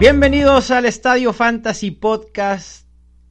[0.00, 2.84] Bienvenidos al Estadio Fantasy Podcast,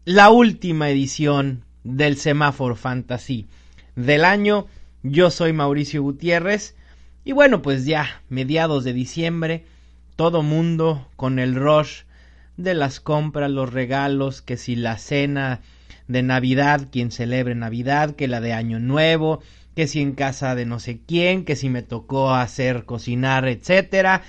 [0.05, 3.49] la última edición del Semáforo Fantasy
[3.97, 4.67] del año.
[5.03, 6.75] Yo soy Mauricio Gutiérrez
[7.25, 9.65] y bueno, pues ya mediados de diciembre,
[10.15, 12.03] todo mundo con el rush
[12.55, 15.59] de las compras, los regalos, que si la cena
[16.07, 19.41] de Navidad, quien celebre Navidad, que la de Año Nuevo,
[19.75, 24.21] que si en casa de no sé quién, que si me tocó hacer cocinar, etcétera.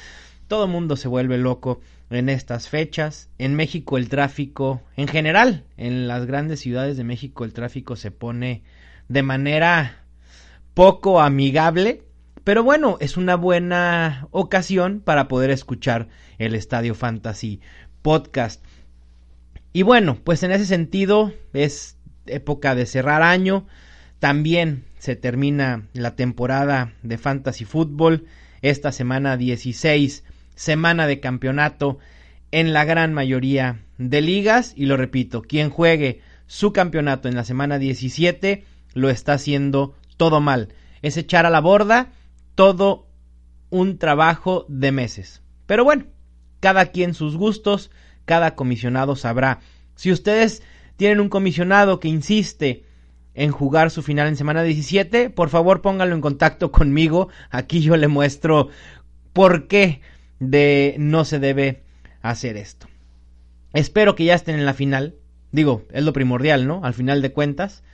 [0.49, 1.81] Todo mundo se vuelve loco
[2.17, 3.29] en estas fechas.
[3.39, 8.11] En México el tráfico, en general, en las grandes ciudades de México el tráfico se
[8.11, 8.63] pone
[9.09, 10.05] de manera
[10.75, 12.03] poco amigable.
[12.45, 16.09] Pero bueno, es una buena ocasión para poder escuchar
[16.39, 17.61] el Estadio Fantasy
[18.03, 18.63] Podcast.
[19.73, 21.97] Y bueno, pues en ese sentido es
[22.27, 23.67] época de cerrar año.
[24.19, 28.27] También se termina la temporada de Fantasy Football.
[28.61, 31.99] Esta semana 16 semana de campeonato
[32.55, 34.75] en la gran mayoría de ligas.
[34.77, 40.41] Y lo repito, quien juegue su campeonato en la semana 17 lo está haciendo todo
[40.41, 40.69] mal.
[41.03, 42.13] Es echar a la borda
[42.55, 43.09] todo
[43.71, 45.43] un trabajo de meses.
[45.67, 46.05] Pero bueno,
[46.61, 47.91] cada quien sus gustos,
[48.25, 49.59] cada comisionado sabrá.
[49.97, 50.63] Si ustedes
[50.97, 52.85] tienen un comisionado que insiste
[53.35, 57.31] en jugar su final en semana 17, por favor pónganlo en contacto conmigo.
[57.51, 58.69] Aquí yo le muestro
[59.33, 60.03] por qué
[60.39, 61.84] de no se debe
[62.31, 62.89] hacer esto.
[63.73, 65.15] Espero que ya estén en la final.
[65.53, 66.81] Digo, es lo primordial, ¿no?
[66.85, 67.85] Al final de cuentas.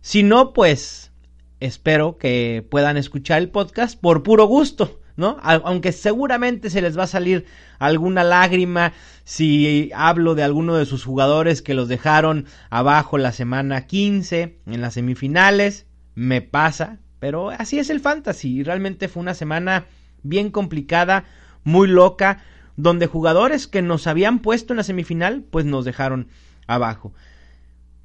[0.00, 1.12] Si no, pues
[1.60, 5.36] espero que puedan escuchar el podcast por puro gusto, ¿no?
[5.42, 7.44] Aunque seguramente se les va a salir
[7.78, 8.92] alguna lágrima
[9.24, 14.80] si hablo de alguno de sus jugadores que los dejaron abajo la semana 15 en
[14.80, 15.86] las semifinales.
[16.14, 18.62] Me pasa, pero así es el fantasy.
[18.62, 19.84] Realmente fue una semana
[20.22, 21.24] bien complicada
[21.62, 22.42] muy loca,
[22.76, 26.28] donde jugadores que nos habían puesto en la semifinal, pues nos dejaron
[26.66, 27.12] abajo.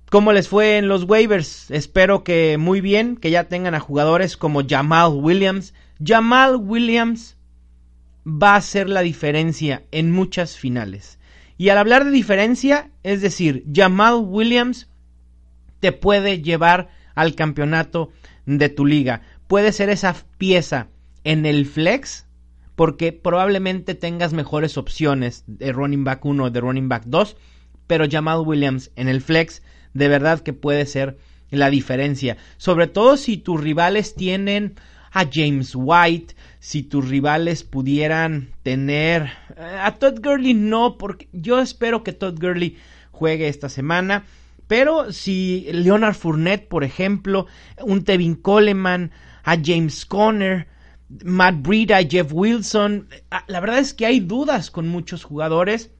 [0.09, 1.72] ¿Cómo les fue en los waivers?
[1.72, 5.73] Espero que muy bien, que ya tengan a jugadores como Jamal Williams.
[6.03, 7.38] Jamal Williams
[8.25, 11.18] va a hacer la diferencia en muchas finales.
[11.57, 14.90] Y al hablar de diferencia, es decir, Jamal Williams
[15.79, 18.12] te puede llevar al campeonato
[18.45, 19.22] de tu liga.
[19.47, 20.88] Puede ser esa pieza
[21.24, 22.25] en el flex
[22.75, 27.37] porque probablemente tengas mejores opciones de running back 1 o de running back 2,
[27.87, 29.61] pero Jamal Williams en el flex
[29.93, 31.17] de verdad que puede ser
[31.49, 34.75] la diferencia, sobre todo si tus rivales tienen
[35.11, 41.59] a James White, si tus rivales pudieran tener eh, a Todd Gurley no, porque yo
[41.59, 42.77] espero que Todd Gurley
[43.11, 44.23] juegue esta semana,
[44.67, 47.45] pero si Leonard Fournette, por ejemplo,
[47.83, 49.11] un Tevin Coleman,
[49.43, 50.67] a James Conner,
[51.23, 53.07] Matt Breida, Jeff Wilson.
[53.29, 55.91] Ah, la verdad es que hay dudas con muchos jugadores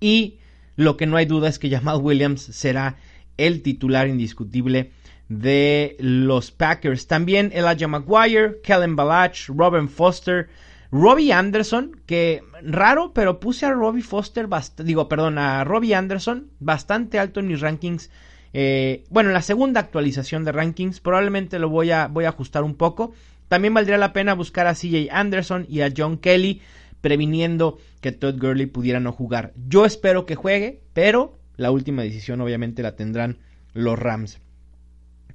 [0.00, 0.38] y
[0.76, 2.96] lo que no hay duda es que Jamal Williams será
[3.36, 4.92] el titular indiscutible
[5.28, 7.06] de los Packers.
[7.06, 10.48] También Elijah Maguire, Kellen Balach, Robin Foster,
[10.90, 14.48] Robbie Anderson, que raro, pero puse a Robbie Foster,
[14.78, 18.10] digo, perdón, a Robbie Anderson bastante alto en mis rankings.
[18.52, 22.64] Eh, bueno, en la segunda actualización de rankings probablemente lo voy a, voy a ajustar
[22.64, 23.12] un poco.
[23.50, 26.62] También valdría la pena buscar a CJ Anderson y a John Kelly,
[27.00, 29.52] previniendo que Todd Gurley pudiera no jugar.
[29.68, 33.38] Yo espero que juegue, pero la última decisión obviamente la tendrán
[33.72, 34.38] los Rams.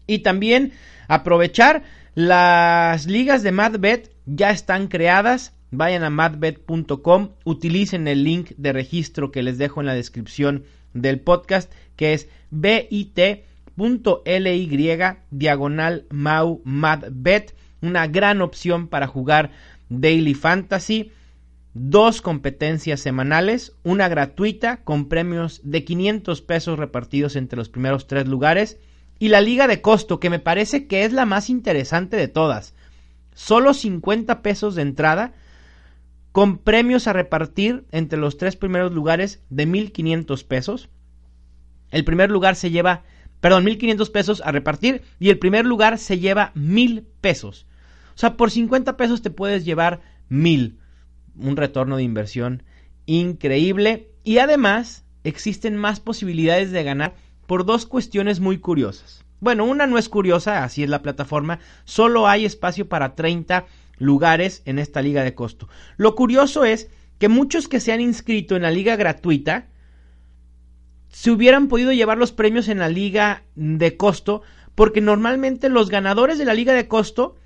[0.07, 0.71] Y también
[1.09, 1.83] aprovechar
[2.13, 5.51] las ligas de MadBet ya están creadas.
[5.71, 11.19] Vayan a madbet.com, utilicen el link de registro que les dejo en la descripción del
[11.19, 12.95] podcast, que es bit.ly
[15.31, 16.61] diagonal mau
[17.81, 19.51] una gran opción para jugar
[19.89, 21.11] Daily Fantasy.
[21.73, 28.27] Dos competencias semanales, una gratuita con premios de 500 pesos repartidos entre los primeros tres
[28.27, 28.79] lugares
[29.19, 32.75] y la liga de costo que me parece que es la más interesante de todas.
[33.33, 35.33] Solo 50 pesos de entrada
[36.31, 40.89] con premios a repartir entre los tres primeros lugares de 1500 pesos.
[41.91, 43.03] El primer lugar se lleva,
[43.41, 47.67] perdón, 1500 pesos a repartir y el primer lugar se lleva 1000 pesos.
[48.15, 50.79] O sea, por 50 pesos te puedes llevar mil.
[51.37, 52.63] Un retorno de inversión
[53.05, 54.09] increíble.
[54.23, 57.15] Y además existen más posibilidades de ganar
[57.45, 59.23] por dos cuestiones muy curiosas.
[59.41, 61.59] Bueno, una no es curiosa, así es la plataforma.
[61.83, 63.65] Solo hay espacio para 30
[63.97, 65.67] lugares en esta liga de costo.
[65.97, 66.89] Lo curioso es
[67.19, 69.67] que muchos que se han inscrito en la liga gratuita
[71.15, 74.41] se hubieran podido llevar los premios en la liga de costo
[74.75, 77.37] porque normalmente los ganadores de la liga de costo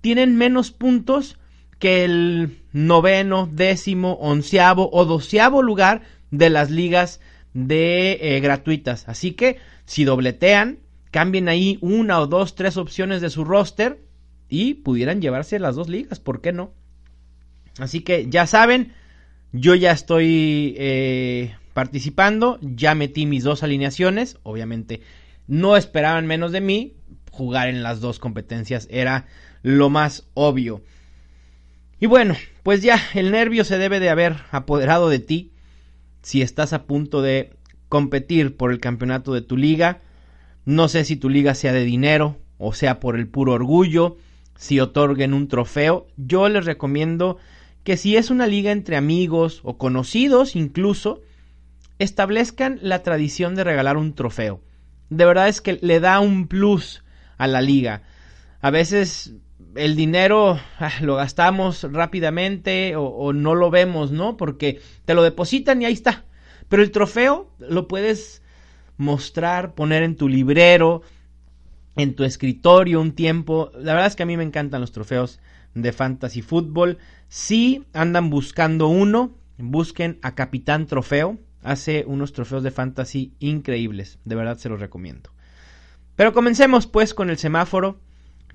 [0.00, 1.38] tienen menos puntos
[1.78, 6.02] que el noveno, décimo, onceavo o doceavo lugar
[6.32, 7.20] de las ligas
[7.54, 9.08] de eh, gratuitas.
[9.08, 10.80] Así que si dobletean,
[11.12, 14.00] cambien ahí una o dos, tres opciones de su roster
[14.48, 16.72] y pudieran llevarse las dos ligas, ¿por qué no?
[17.78, 18.92] Así que ya saben,
[19.52, 25.00] yo ya estoy eh, participando, ya metí mis dos alineaciones, obviamente
[25.46, 26.96] no esperaban menos de mí,
[27.30, 29.26] jugar en las dos competencias era
[29.62, 30.82] lo más obvio.
[32.00, 32.34] Y bueno,
[32.64, 35.52] pues ya el nervio se debe de haber apoderado de ti
[36.20, 37.52] si estás a punto de
[37.88, 40.00] competir por el campeonato de tu liga.
[40.64, 44.16] No sé si tu liga sea de dinero o sea por el puro orgullo,
[44.56, 46.08] si otorguen un trofeo.
[46.16, 47.36] Yo les recomiendo
[47.84, 51.22] que si es una liga entre amigos o conocidos incluso,
[51.98, 54.60] establezcan la tradición de regalar un trofeo.
[55.10, 57.02] De verdad es que le da un plus
[57.38, 58.02] a la liga.
[58.60, 59.34] A veces
[59.74, 64.36] el dinero ah, lo gastamos rápidamente o, no lo vemos, ¿no?
[64.36, 66.24] Porque te lo depositan y ahí está.
[66.68, 68.42] Pero el trofeo lo puedes
[68.96, 71.02] mostrar, poner en tu librero,
[71.96, 73.70] en tu escritorio un tiempo.
[73.74, 75.40] La verdad es que a mí me encantan los trofeos
[75.74, 76.98] de fantasy fútbol.
[77.28, 81.38] Si andan buscando uno, busquen a Capitán Trofeo.
[81.62, 84.18] Hace unos trofeos de fantasy increíbles.
[84.24, 85.30] De verdad se los recomiendo.
[86.16, 88.00] Pero comencemos pues con el semáforo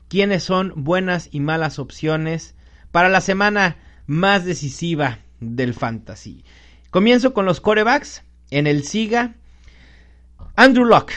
[0.07, 2.55] quiénes son buenas y malas opciones
[2.91, 6.43] para la semana más decisiva del fantasy.
[6.89, 8.23] Comienzo con los corebacks.
[8.51, 9.33] En el SIGA,
[10.55, 11.13] Andrew Locke.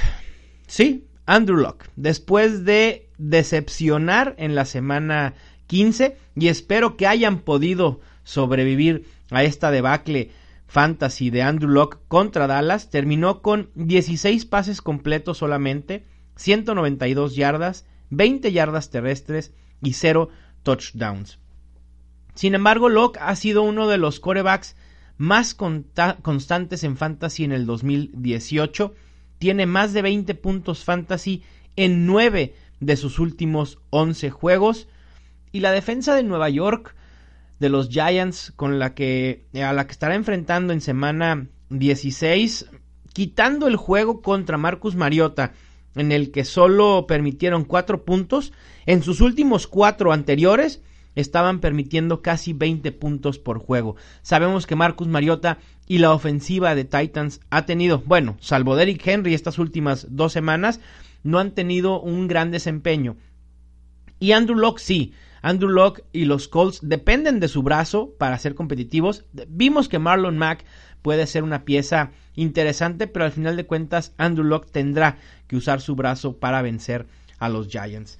[0.66, 1.90] Sí, Andrew Locke.
[1.96, 5.34] Después de decepcionar en la semana
[5.66, 10.30] 15 y espero que hayan podido sobrevivir a esta debacle
[10.66, 16.04] fantasy de Andrew Locke contra Dallas, terminó con 16 pases completos solamente,
[16.36, 19.52] 192 yardas, 20 yardas terrestres
[19.82, 20.28] y 0
[20.62, 21.38] touchdowns.
[22.34, 24.76] Sin embargo, Locke ha sido uno de los corebacks
[25.16, 28.94] más constantes en fantasy en el 2018.
[29.38, 31.42] Tiene más de 20 puntos fantasy
[31.76, 34.88] en 9 de sus últimos 11 juegos.
[35.52, 36.95] Y la defensa de Nueva York
[37.58, 42.66] de los Giants con la que a la que estará enfrentando en semana 16
[43.12, 45.52] quitando el juego contra Marcus Mariota
[45.96, 48.52] en el que solo permitieron cuatro puntos,
[48.84, 50.82] en sus últimos cuatro anteriores
[51.14, 53.96] estaban permitiendo casi 20 puntos por juego.
[54.20, 59.32] Sabemos que Marcus Mariota y la ofensiva de Titans ha tenido, bueno, salvo Derrick Henry
[59.32, 60.80] estas últimas dos semanas,
[61.22, 63.16] no han tenido un gran desempeño.
[64.20, 65.14] Y Andrew Locke sí,
[65.46, 69.26] Andrew Locke y los Colts dependen de su brazo para ser competitivos.
[69.46, 70.64] Vimos que Marlon Mack
[71.02, 75.80] puede ser una pieza interesante, pero al final de cuentas Andrew Locke tendrá que usar
[75.80, 77.06] su brazo para vencer
[77.38, 78.18] a los Giants.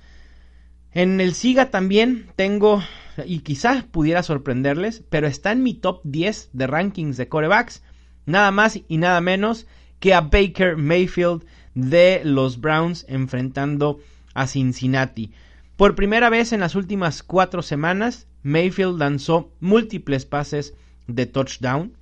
[0.93, 2.81] En el SIGA también tengo,
[3.25, 7.82] y quizás pudiera sorprenderles, pero está en mi top 10 de rankings de corebacks,
[8.25, 9.67] nada más y nada menos
[9.99, 11.44] que a Baker Mayfield
[11.75, 13.99] de los Browns enfrentando
[14.32, 15.32] a Cincinnati.
[15.76, 20.75] Por primera vez en las últimas cuatro semanas, Mayfield lanzó múltiples pases
[21.06, 21.96] de touchdown,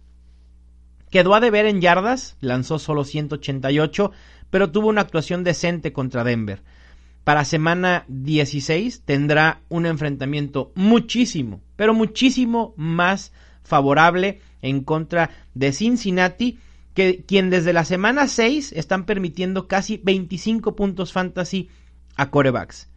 [1.15, 4.11] Quedó a deber en yardas, lanzó solo 188,
[4.51, 6.65] pero tuvo una actuación decente contra Denver.
[7.23, 13.31] Para semana 16 tendrá un enfrentamiento muchísimo, pero muchísimo más
[13.63, 16.59] favorable en contra de Cincinnati,
[16.95, 21.69] que, quien desde la semana 6 están permitiendo casi 25 puntos fantasy
[22.17, 22.89] a corebacks.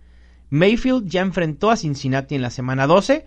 [0.50, 3.26] Mayfield ya enfrentó a Cincinnati en la semana 12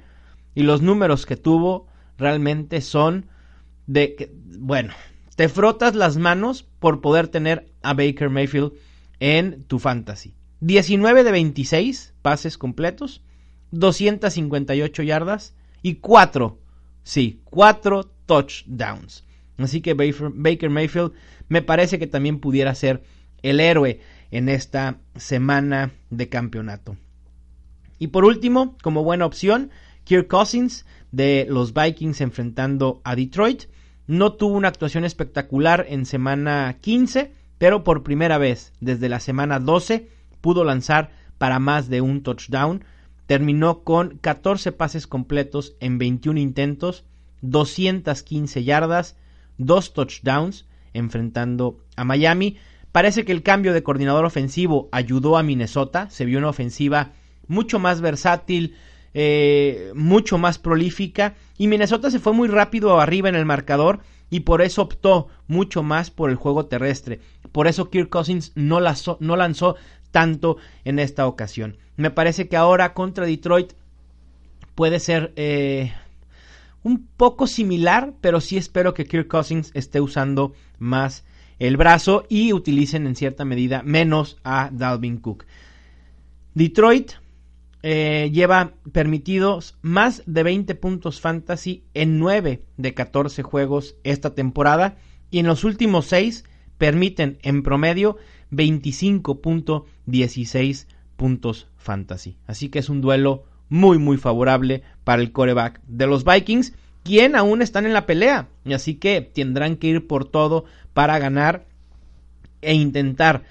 [0.55, 1.87] y los números que tuvo
[2.19, 3.27] realmente son
[3.87, 4.93] de que, bueno,
[5.37, 8.73] te frotas las manos por poder tener a Baker Mayfield
[9.21, 10.35] en tu fantasy.
[10.61, 13.23] 19 de 26 pases completos,
[13.71, 16.59] 258 yardas y 4,
[17.03, 19.25] sí, 4 touchdowns.
[19.57, 21.13] Así que Baker Mayfield
[21.49, 23.03] me parece que también pudiera ser
[23.43, 24.01] el héroe
[24.31, 26.97] en esta semana de campeonato.
[28.01, 29.71] Y por último, como buena opción,
[30.05, 33.65] Kirk Cousins de los Vikings enfrentando a Detroit.
[34.07, 39.61] No tuvo una actuación espectacular en semana 15, pero por primera vez desde la semana
[39.61, 40.09] 12
[40.41, 42.85] pudo lanzar para más de un touchdown.
[43.27, 47.05] Terminó con 14 pases completos en 21 intentos,
[47.43, 49.17] 215 yardas,
[49.59, 52.57] 2 touchdowns enfrentando a Miami.
[52.93, 56.09] Parece que el cambio de coordinador ofensivo ayudó a Minnesota.
[56.09, 57.13] Se vio una ofensiva
[57.51, 58.77] mucho más versátil,
[59.13, 64.41] eh, mucho más prolífica y Minnesota se fue muy rápido arriba en el marcador y
[64.41, 67.21] por eso optó mucho más por el juego terrestre.
[67.51, 69.77] Por eso Kirk Cousins no lanzó,
[70.13, 71.77] tanto en esta ocasión.
[71.97, 73.73] Me parece que ahora contra Detroit
[74.77, 75.93] puede ser eh,
[76.85, 81.25] un poco similar, pero sí espero que Kirk Cousins esté usando más
[81.59, 85.47] el brazo y utilicen en cierta medida menos a Dalvin Cook.
[86.55, 87.13] Detroit
[87.83, 94.99] eh, lleva permitidos más de 20 puntos fantasy en 9 de 14 juegos esta temporada
[95.31, 96.45] y en los últimos 6
[96.77, 98.19] permiten en promedio
[98.53, 102.37] 25.16 puntos fantasy.
[102.47, 107.37] Así que es un duelo muy muy favorable para el coreback de los Vikings, quien
[107.37, 108.49] aún están en la pelea.
[108.67, 111.65] Así que tendrán que ir por todo para ganar
[112.61, 113.45] e intentar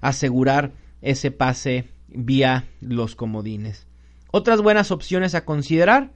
[0.00, 0.72] asegurar
[1.02, 3.86] ese pase vía los comodines.
[4.30, 6.12] Otras buenas opciones a considerar,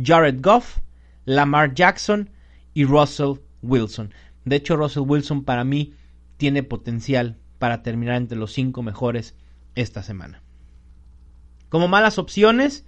[0.00, 0.78] Jared Goff,
[1.24, 2.30] Lamar Jackson
[2.74, 4.12] y Russell Wilson.
[4.44, 5.94] De hecho, Russell Wilson para mí
[6.36, 9.34] tiene potencial para terminar entre los cinco mejores
[9.74, 10.42] esta semana.
[11.68, 12.84] Como malas opciones,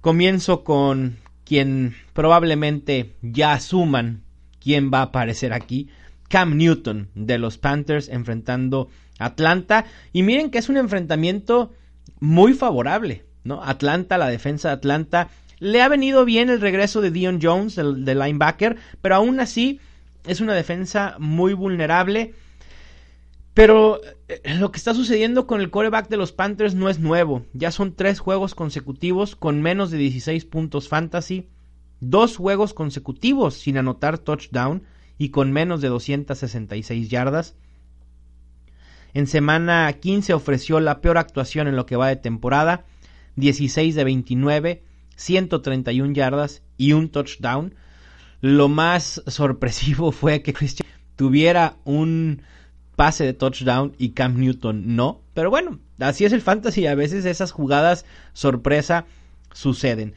[0.00, 4.24] comienzo con quien probablemente ya asuman
[4.60, 5.88] quién va a aparecer aquí.
[6.28, 9.86] Cam Newton de los Panthers enfrentando Atlanta.
[10.12, 11.72] Y miren que es un enfrentamiento
[12.20, 13.62] muy favorable, ¿no?
[13.62, 15.28] Atlanta, la defensa de Atlanta.
[15.58, 19.80] Le ha venido bien el regreso de Dion Jones, el, de linebacker, pero aún así
[20.26, 22.34] es una defensa muy vulnerable.
[23.54, 27.46] Pero eh, lo que está sucediendo con el coreback de los Panthers no es nuevo.
[27.54, 31.48] Ya son tres juegos consecutivos con menos de 16 puntos fantasy.
[32.00, 34.82] Dos juegos consecutivos sin anotar touchdown
[35.16, 37.56] y con menos de 266 yardas.
[39.16, 42.84] En semana 15 ofreció la peor actuación en lo que va de temporada,
[43.36, 44.82] 16 de 29,
[45.16, 47.74] 131 yardas y un touchdown.
[48.42, 52.42] Lo más sorpresivo fue que Christian tuviera un
[52.94, 55.22] pase de touchdown y Cam Newton no.
[55.32, 56.86] Pero bueno, así es el fantasy.
[56.86, 58.04] A veces esas jugadas
[58.34, 59.06] sorpresa
[59.50, 60.12] suceden.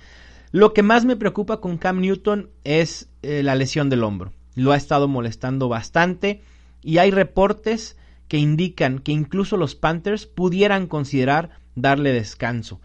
[0.51, 4.73] Lo que más me preocupa con Cam Newton es eh, la lesión del hombro lo
[4.73, 6.41] ha estado molestando bastante
[6.81, 7.95] y hay reportes
[8.29, 12.79] que indican que incluso los Panthers pudieran considerar darle descanso.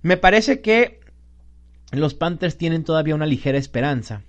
[0.00, 0.98] Me parece que
[1.92, 4.24] los Panthers tienen todavía una ligera esperanza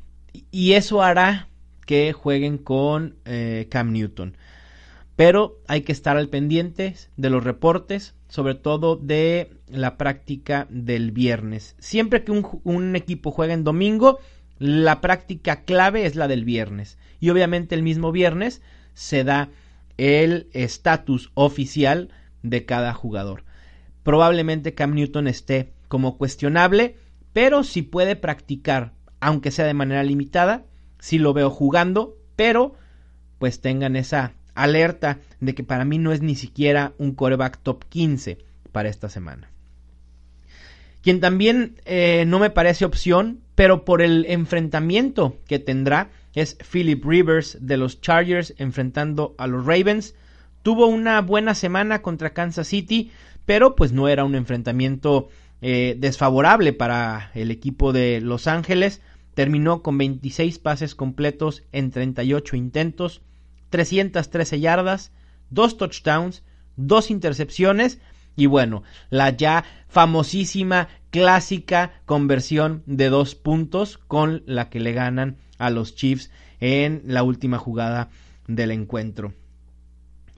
[0.52, 1.48] y eso hará
[1.88, 4.38] que jueguen con eh, Cam Newton.
[5.16, 11.12] Pero hay que estar al pendiente de los reportes, sobre todo de la práctica del
[11.12, 11.76] viernes.
[11.80, 14.20] Siempre que un, un equipo juega en domingo,
[14.58, 16.98] la práctica clave es la del viernes.
[17.20, 18.62] Y obviamente el mismo viernes
[18.94, 19.50] se da
[19.98, 22.10] el estatus oficial
[22.42, 23.44] de cada jugador.
[24.04, 26.98] Probablemente Cam Newton esté como cuestionable,
[27.32, 30.66] pero si puede practicar, aunque sea de manera limitada,
[31.00, 32.76] si lo veo jugando, pero
[33.40, 37.86] pues tengan esa alerta de que para mí no es ni siquiera un coreback top
[37.90, 38.38] 15
[38.72, 39.50] para esta semana.
[41.02, 47.04] Quien también eh, no me parece opción, pero por el enfrentamiento que tendrá, es Philip
[47.06, 50.16] Rivers de los Chargers enfrentando a los Ravens.
[50.62, 53.12] Tuvo una buena semana contra Kansas City,
[53.46, 55.30] pero pues no era un enfrentamiento
[55.62, 59.02] eh, desfavorable para el equipo de Los Ángeles.
[59.34, 63.22] Terminó con 26 pases completos en 38 intentos,
[63.70, 65.12] 313 yardas,
[65.50, 66.44] 2 touchdowns,
[66.78, 68.00] 2 intercepciones
[68.36, 75.38] y bueno, la ya famosísima, clásica conversión de dos puntos con la que le ganan
[75.58, 78.10] a los Chiefs en la última jugada
[78.48, 79.34] del encuentro.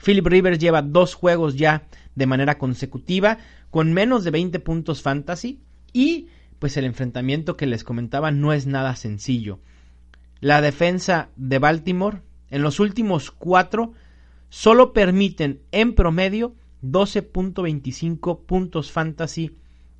[0.04, 3.38] Philip Rivers lleva dos juegos ya de manera consecutiva
[3.72, 5.62] con menos de 20 puntos fantasy
[5.94, 6.28] y
[6.60, 9.60] pues el enfrentamiento que les comentaba no es nada sencillo.
[10.40, 13.94] La defensa de Baltimore en los últimos cuatro
[14.50, 19.58] solo permiten en promedio 12.25 puntos fantasy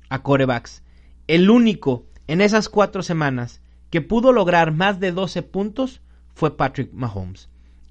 [0.08, 0.82] a corebacks.
[1.26, 6.00] El único en esas cuatro semanas que pudo lograr más de 12 puntos
[6.34, 7.48] fue Patrick Mahomes.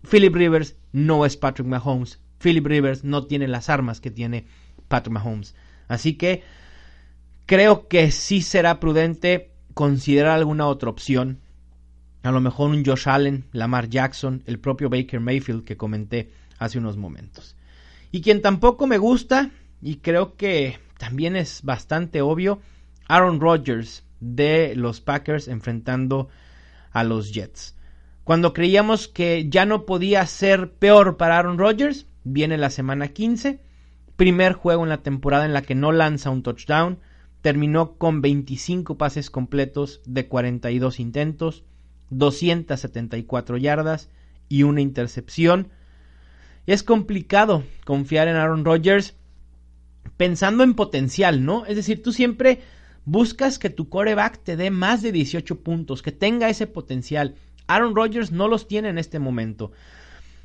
[0.09, 2.19] Philip Rivers no es Patrick Mahomes.
[2.39, 4.45] Philip Rivers no tiene las armas que tiene
[4.87, 5.55] Patrick Mahomes.
[5.87, 6.43] Así que
[7.45, 11.39] creo que sí será prudente considerar alguna otra opción.
[12.23, 16.79] A lo mejor un Josh Allen, Lamar Jackson, el propio Baker Mayfield que comenté hace
[16.79, 17.55] unos momentos.
[18.11, 22.61] Y quien tampoco me gusta, y creo que también es bastante obvio,
[23.07, 26.29] Aaron Rodgers de los Packers enfrentando
[26.91, 27.75] a los Jets.
[28.23, 33.61] Cuando creíamos que ya no podía ser peor para Aaron Rodgers, viene la semana 15,
[34.15, 36.99] primer juego en la temporada en la que no lanza un touchdown,
[37.41, 41.63] terminó con 25 pases completos de 42 intentos,
[42.09, 44.09] 274 yardas
[44.49, 45.69] y una intercepción
[46.65, 49.15] es complicado confiar en Aaron Rodgers
[50.17, 51.65] pensando en potencial, ¿no?
[51.65, 52.61] Es decir, tú siempre
[53.05, 57.35] Buscas que tu coreback te dé más de 18 puntos, que tenga ese potencial.
[57.67, 59.71] Aaron Rodgers no los tiene en este momento.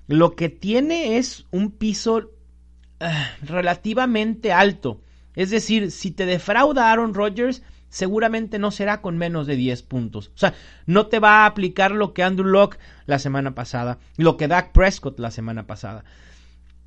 [0.06, 2.30] Lo que tiene es un piso
[3.00, 3.10] eh,
[3.42, 5.00] relativamente alto.
[5.34, 10.30] Es decir, si te defrauda Aaron Rodgers, seguramente no será con menos de 10 puntos.
[10.34, 10.54] O sea,
[10.86, 14.72] no te va a aplicar lo que Andrew Locke la semana pasada, lo que Dak
[14.72, 16.04] Prescott la semana pasada.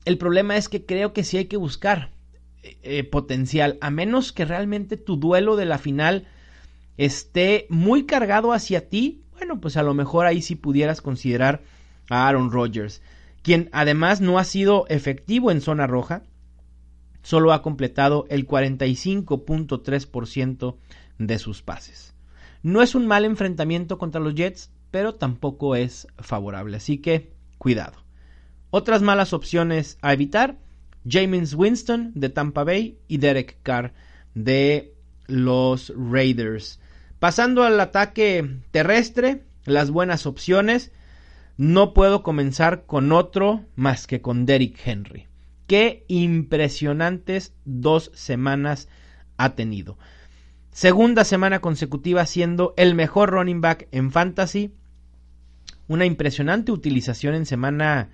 [0.06, 2.12] El problema es que creo que sí hay que buscar
[2.64, 6.28] eh, potencial, a menos que realmente tu duelo de la final
[6.98, 9.22] esté muy cargado hacia ti.
[9.34, 11.62] Bueno, pues a lo mejor ahí sí pudieras considerar
[12.10, 13.04] a Aaron Rodgers,
[13.42, 16.24] quien además no ha sido efectivo en zona roja,
[17.22, 20.78] solo ha completado el 45.3%
[21.18, 22.16] de sus pases.
[22.62, 27.98] No es un mal enfrentamiento contra los Jets, pero tampoco es favorable, así que cuidado.
[28.70, 30.60] Otras malas opciones a evitar,
[31.08, 33.94] James Winston de Tampa Bay y Derek Carr
[34.34, 34.94] de
[35.28, 36.80] los Raiders.
[37.20, 40.92] Pasando al ataque terrestre, las buenas opciones,
[41.58, 45.28] no puedo comenzar con otro más que con Derek Henry.
[45.68, 48.90] Qué impresionantes dos semanas
[49.38, 49.98] ha tenido.
[50.72, 54.74] Segunda semana consecutiva siendo el mejor running back en fantasy.
[55.88, 58.10] Una impresionante utilización en semana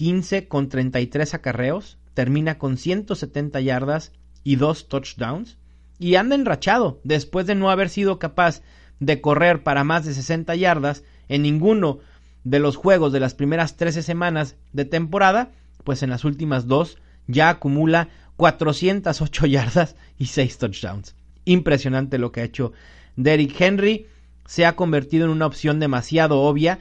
[0.00, 1.98] 15 con 33 acarreos.
[2.14, 5.58] Termina con 170 yardas y dos touchdowns.
[5.98, 8.62] Y anda enrachado después de no haber sido capaz
[8.98, 11.98] de correr para más de 60 yardas en ninguno
[12.44, 15.50] de los juegos de las primeras 13 semanas de temporada.
[15.84, 21.14] Pues en las últimas dos ya acumula 408 yardas y 6 touchdowns.
[21.44, 22.72] Impresionante lo que ha hecho
[23.16, 24.06] Derrick Henry.
[24.46, 26.78] Se ha convertido en una opción demasiado obvia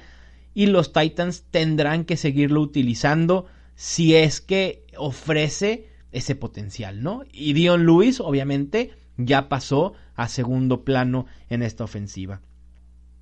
[0.59, 7.23] y los Titans tendrán que seguirlo utilizando si es que ofrece ese potencial, ¿no?
[7.31, 12.41] Y Dion Lewis, obviamente, ya pasó a segundo plano en esta ofensiva.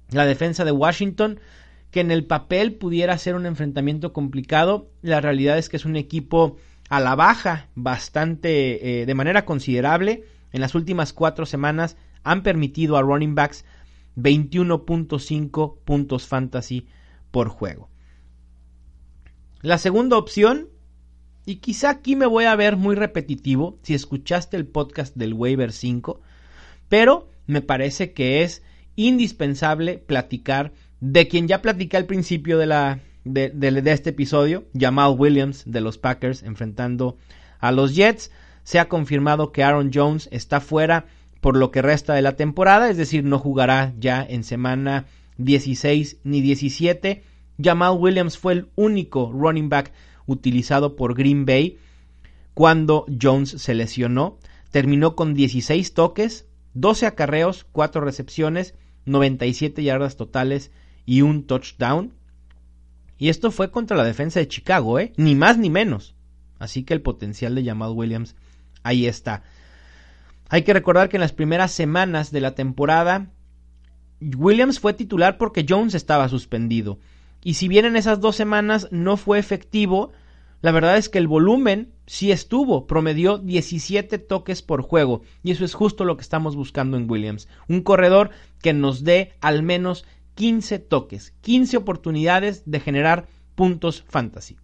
[0.10, 1.40] La defensa de Washington,
[1.92, 5.96] que en el papel pudiera ser un enfrentamiento complicado, la realidad es que es un
[5.96, 6.58] equipo
[6.90, 12.98] a la baja bastante, eh, de manera considerable en las últimas cuatro semanas han permitido
[12.98, 13.64] a running backs
[14.16, 16.88] 21.5 puntos fantasy
[17.32, 17.90] por juego.
[19.62, 20.70] La segunda opción,
[21.46, 25.72] y quizá aquí me voy a ver muy repetitivo si escuchaste el podcast del Waiver
[25.72, 26.22] 5,
[26.90, 28.62] pero me parece que es
[28.96, 35.16] indispensable platicar de quien ya platicé al principio de, la, de, de este episodio, Jamal
[35.18, 37.18] Williams de los Packers enfrentando
[37.60, 38.32] a los Jets
[38.68, 41.06] se ha confirmado que Aaron Jones está fuera
[41.40, 45.06] por lo que resta de la temporada, es decir, no jugará ya en semana
[45.38, 47.24] 16 ni 17.
[47.62, 49.92] Jamal Williams fue el único running back
[50.26, 51.78] utilizado por Green Bay
[52.54, 54.40] cuando Jones se lesionó.
[54.72, 60.72] Terminó con 16 toques, 12 acarreos, 4 recepciones, 97 yardas totales
[61.06, 62.14] y un touchdown.
[63.18, 65.14] Y esto fue contra la defensa de Chicago, ¿eh?
[65.18, 66.16] Ni más ni menos.
[66.60, 68.36] Así que el potencial de Jamal Williams
[68.84, 69.44] ahí está.
[70.50, 73.32] Hay que recordar que en las primeras semanas de la temporada
[74.22, 77.00] Williams fue titular porque Jones estaba suspendido.
[77.44, 80.12] Y si bien en esas dos semanas no fue efectivo,
[80.62, 85.22] la verdad es que el volumen sí estuvo, promedió 17 toques por juego.
[85.44, 87.48] Y eso es justo lo que estamos buscando en Williams.
[87.68, 94.58] Un corredor que nos dé al menos 15 toques, 15 oportunidades de generar puntos fantasy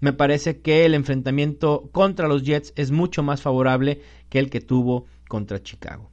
[0.00, 4.60] me parece que el enfrentamiento contra los Jets es mucho más favorable que el que
[4.60, 6.10] tuvo contra Chicago.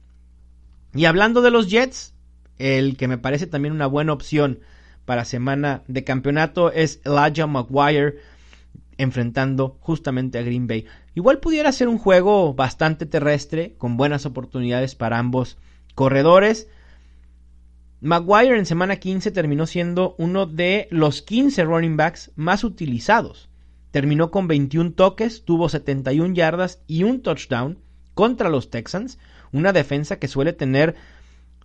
[0.96, 2.14] Y hablando de los Jets,
[2.58, 4.60] el que me parece también una buena opción
[5.04, 8.16] para semana de campeonato es Elijah Maguire
[8.98, 10.86] enfrentando justamente a Green Bay.
[11.14, 15.58] Igual pudiera ser un juego bastante terrestre, con buenas oportunidades para ambos
[15.94, 16.68] corredores.
[18.00, 23.50] Maguire en semana 15 terminó siendo uno de los 15 running backs más utilizados
[23.96, 27.78] terminó con 21 toques, tuvo 71 yardas y un touchdown
[28.12, 29.18] contra los Texans,
[29.52, 30.94] una defensa que suele tener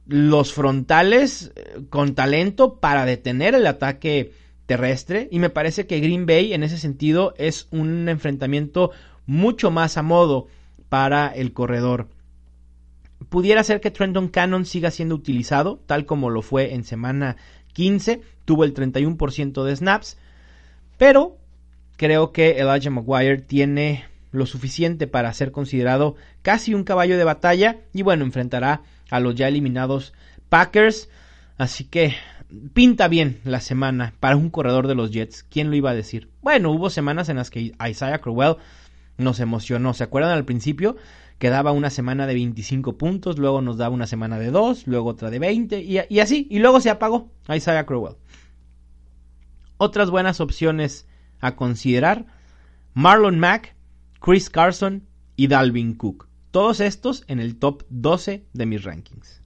[0.07, 4.33] los frontales eh, con talento para detener el ataque
[4.65, 8.91] terrestre y me parece que Green Bay en ese sentido es un enfrentamiento
[9.25, 10.47] mucho más a modo
[10.89, 12.07] para el corredor.
[13.29, 17.37] Pudiera ser que Trenton Cannon siga siendo utilizado, tal como lo fue en semana
[17.73, 20.17] 15, tuvo el 31% de snaps,
[20.97, 21.37] pero
[21.95, 27.81] creo que Elijah Maguire tiene lo suficiente para ser considerado casi un caballo de batalla
[27.93, 30.13] y bueno, enfrentará a los ya eliminados
[30.49, 31.09] Packers,
[31.57, 32.15] así que
[32.73, 36.29] pinta bien la semana para un corredor de los Jets, ¿quién lo iba a decir?
[36.41, 38.57] Bueno, hubo semanas en las que Isaiah Crowell
[39.17, 40.97] nos emocionó, ¿se acuerdan al principio?
[41.41, 45.09] que daba una semana de 25 puntos, luego nos daba una semana de 2, luego
[45.09, 48.17] otra de 20 y, y así, y luego se apagó Isaiah Crowell.
[49.77, 51.07] Otras buenas opciones
[51.39, 52.27] a considerar,
[52.93, 53.73] Marlon Mack,
[54.21, 56.27] Chris Carson y Dalvin Cook.
[56.51, 59.41] Todos estos en el top 12 de mis rankings.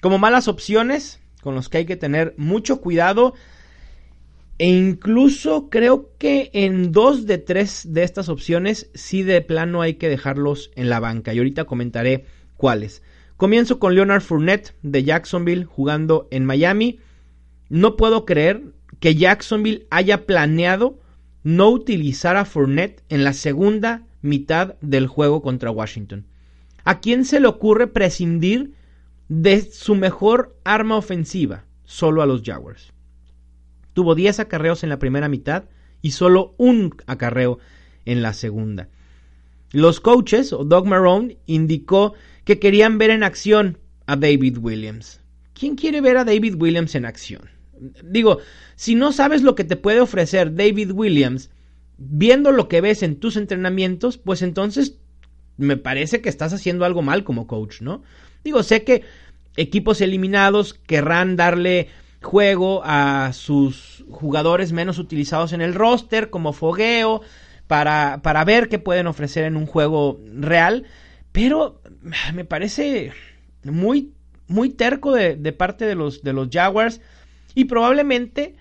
[0.00, 3.34] Como malas opciones, con los que hay que tener mucho cuidado,
[4.56, 9.94] e incluso creo que en dos de tres de estas opciones sí de plano hay
[9.94, 11.34] que dejarlos en la banca.
[11.34, 12.24] Y ahorita comentaré
[12.56, 13.02] cuáles.
[13.36, 17.00] Comienzo con Leonard Fournette de Jacksonville jugando en Miami.
[17.68, 18.62] No puedo creer
[18.98, 20.98] que Jacksonville haya planeado
[21.42, 26.26] no utilizar a Fournette en la segunda mitad del juego contra Washington.
[26.84, 28.72] ¿A quién se le ocurre prescindir
[29.28, 31.64] de su mejor arma ofensiva?
[31.84, 32.92] Solo a los Jaguars.
[33.94, 35.64] Tuvo 10 acarreos en la primera mitad
[36.02, 37.58] y solo un acarreo
[38.04, 38.88] en la segunda.
[39.72, 45.20] Los coaches, o Doug Marrone, indicó que querían ver en acción a David Williams.
[45.52, 47.50] ¿Quién quiere ver a David Williams en acción?
[48.02, 48.38] Digo,
[48.76, 51.50] si no sabes lo que te puede ofrecer David Williams,
[51.98, 54.98] viendo lo que ves en tus entrenamientos, pues entonces
[55.56, 58.02] me parece que estás haciendo algo mal como coach, ¿no?
[58.44, 59.02] Digo, sé que
[59.56, 61.88] equipos eliminados querrán darle
[62.22, 67.22] juego a sus jugadores menos utilizados en el roster como fogueo
[67.66, 70.84] para, para ver qué pueden ofrecer en un juego real.
[71.32, 71.82] Pero
[72.34, 73.12] me parece
[73.64, 74.12] muy,
[74.46, 77.00] muy terco de, de parte de los, de los Jaguars
[77.58, 78.54] y probablemente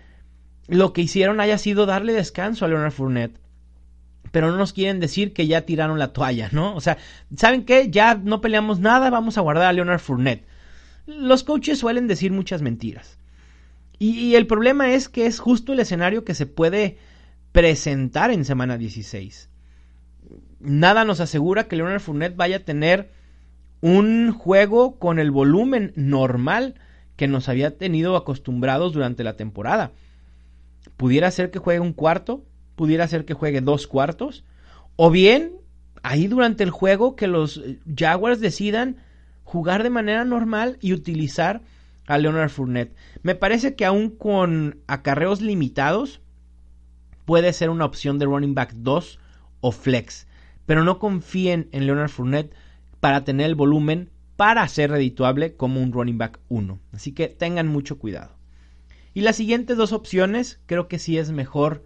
[0.67, 3.39] lo que hicieron haya sido darle descanso a Leonard Fournette.
[4.31, 6.75] Pero no nos quieren decir que ya tiraron la toalla, ¿no?
[6.75, 6.97] O sea,
[7.35, 7.91] ¿saben qué?
[7.91, 10.47] Ya no peleamos nada, vamos a guardar a Leonard Fournette.
[11.05, 13.19] Los coaches suelen decir muchas mentiras.
[13.99, 16.97] Y, el problema es que es justo el escenario que se puede
[17.51, 19.51] presentar en semana 16.
[20.59, 23.11] Nada nos asegura que Leonard Fournette vaya a tener
[23.79, 26.81] un juego con el volumen normal
[27.17, 29.91] que nos había tenido acostumbrados durante la temporada.
[30.95, 34.45] Pudiera ser que juegue un cuarto, pudiera ser que juegue dos cuartos,
[34.95, 35.53] o bien
[36.03, 37.61] ahí durante el juego que los
[37.93, 38.97] Jaguars decidan
[39.43, 41.61] jugar de manera normal y utilizar
[42.05, 42.95] a Leonard Fournette.
[43.23, 46.21] Me parece que aún con acarreos limitados
[47.25, 49.19] puede ser una opción de running back 2
[49.59, 50.27] o flex,
[50.65, 52.53] pero no confíen en Leonard Fournette
[52.99, 56.79] para tener el volumen para ser redituable como un running back 1.
[56.93, 58.37] Así que tengan mucho cuidado.
[59.13, 61.83] Y las siguientes dos opciones creo que sí es mejor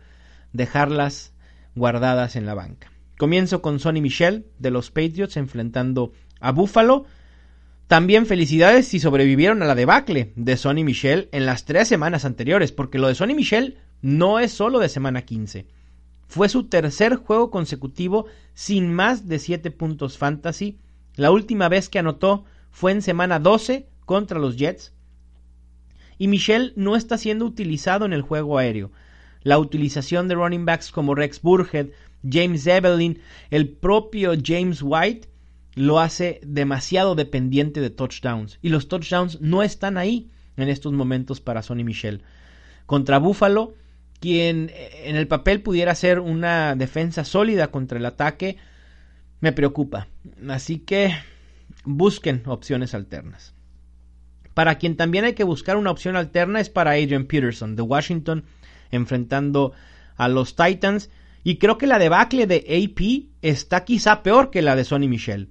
[0.53, 1.33] dejarlas
[1.75, 2.91] guardadas en la banca.
[3.17, 6.11] Comienzo con Sonny Michel de los Patriots enfrentando
[6.41, 7.05] a Buffalo.
[7.87, 12.71] También felicidades si sobrevivieron a la debacle de Sonny Michel en las tres semanas anteriores,
[12.71, 15.67] porque lo de Sonny Michel no es solo de semana 15.
[16.27, 20.79] Fue su tercer juego consecutivo sin más de 7 puntos fantasy.
[21.15, 24.93] La última vez que anotó fue en semana 12 contra los Jets
[26.17, 28.91] y Michel no está siendo utilizado en el juego aéreo.
[29.41, 31.87] La utilización de running backs como Rex Burhead,
[32.29, 33.19] James Evelyn,
[33.49, 35.29] el propio James White
[35.73, 41.41] lo hace demasiado dependiente de touchdowns y los touchdowns no están ahí en estos momentos
[41.41, 42.21] para Sonny Michel.
[42.85, 43.73] Contra Buffalo,
[44.19, 48.57] quien eh, en el papel pudiera ser una defensa sólida contra el ataque,
[49.41, 50.07] me preocupa.
[50.47, 51.13] Así que
[51.83, 53.53] busquen opciones alternas.
[54.53, 58.43] Para quien también hay que buscar una opción alterna es para Adrian Peterson de Washington
[58.91, 59.73] enfrentando
[60.17, 61.09] a los Titans.
[61.43, 65.49] Y creo que la debacle de AP está quizá peor que la de Sonny Michel.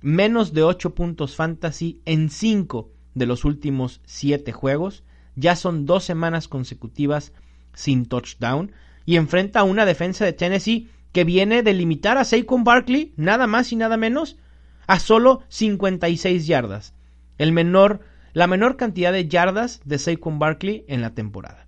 [0.00, 5.02] Menos de 8 puntos fantasy en 5 de los últimos 7 juegos.
[5.34, 7.32] Ya son dos semanas consecutivas
[7.74, 8.72] sin touchdown.
[9.04, 13.46] Y enfrenta a una defensa de Tennessee que viene de limitar a Saquon Barkley, nada
[13.46, 14.38] más y nada menos,
[14.86, 16.94] a solo 56 yardas.
[17.38, 18.00] El menor
[18.34, 21.66] la menor cantidad de yardas de Saquon Barkley en la temporada.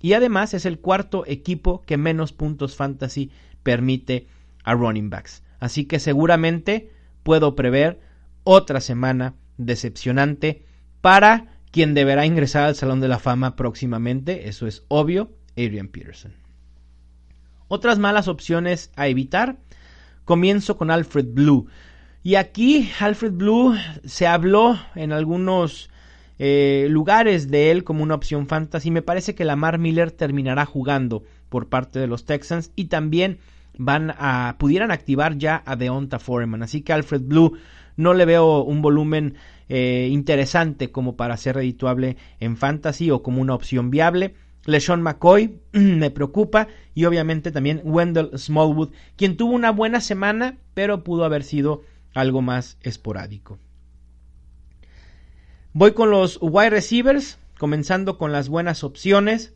[0.00, 3.30] Y además es el cuarto equipo que menos puntos fantasy
[3.62, 4.26] permite
[4.64, 5.44] a running backs.
[5.60, 6.90] Así que seguramente
[7.22, 8.00] puedo prever
[8.44, 10.64] otra semana decepcionante
[11.00, 16.39] para quien deberá ingresar al Salón de la Fama próximamente, eso es obvio, Adrian Peterson.
[17.72, 19.56] Otras malas opciones a evitar.
[20.24, 21.68] Comienzo con Alfred Blue.
[22.24, 25.88] Y aquí Alfred Blue se habló en algunos
[26.40, 28.90] eh, lugares de él como una opción fantasy.
[28.90, 33.38] Me parece que Lamar Miller terminará jugando por parte de los Texans y también
[33.78, 36.64] van a pudieran activar ya a Deonta Foreman.
[36.64, 37.56] Así que Alfred Blue
[37.96, 39.36] no le veo un volumen
[39.68, 44.34] eh, interesante como para ser redituable en fantasy o como una opción viable.
[44.64, 51.04] LeSean McCoy me preocupa y obviamente también Wendell Smallwood, quien tuvo una buena semana, pero
[51.04, 51.82] pudo haber sido
[52.14, 53.58] algo más esporádico.
[55.72, 59.54] Voy con los wide receivers, comenzando con las buenas opciones.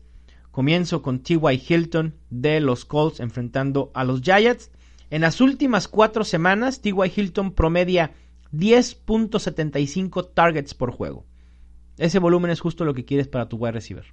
[0.51, 1.61] Comienzo con T.Y.
[1.67, 4.71] Hilton de los Colts enfrentando a los Giants.
[5.09, 7.11] En las últimas cuatro semanas, T.Y.
[7.13, 8.13] Hilton promedia
[8.53, 11.25] 10.75 targets por juego.
[11.97, 14.05] Ese volumen es justo lo que quieres para tu wide receiver.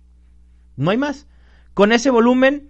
[0.77, 1.27] No hay más.
[1.75, 2.69] Con ese volumen,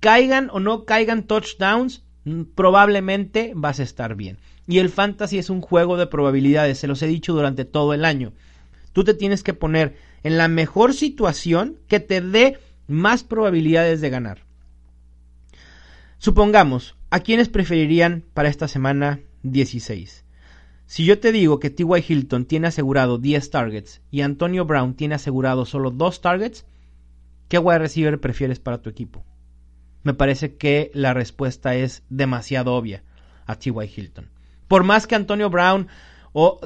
[0.00, 2.02] caigan o no caigan touchdowns,
[2.54, 4.38] probablemente vas a estar bien.
[4.66, 8.04] Y el fantasy es un juego de probabilidades, se los he dicho durante todo el
[8.04, 8.32] año.
[8.92, 14.10] Tú te tienes que poner en la mejor situación que te dé más probabilidades de
[14.10, 14.44] ganar.
[16.18, 20.24] Supongamos, ¿a quiénes preferirían para esta semana 16?
[20.86, 22.04] Si yo te digo que T.Y.
[22.08, 26.64] Hilton tiene asegurado 10 targets y Antonio Brown tiene asegurado solo 2 targets,
[27.54, 29.24] ¿qué wide receiver prefieres para tu equipo?
[30.02, 33.04] Me parece que la respuesta es demasiado obvia
[33.46, 33.92] a T.Y.
[33.94, 34.28] Hilton.
[34.66, 35.86] Por más que Antonio Brown
[36.32, 36.58] o